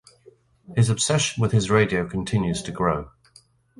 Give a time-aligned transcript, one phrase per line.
[0.75, 3.11] His obsession with his radio continues to grow.